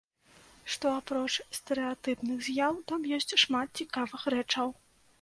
Што 0.75 0.93
апроч 1.01 1.33
стэрэатыпных 1.59 2.37
з'яў, 2.49 2.83
там 2.93 3.01
ёсць 3.21 3.39
шмат 3.45 3.67
цікавых 3.83 4.21
рэчаў. 4.37 4.79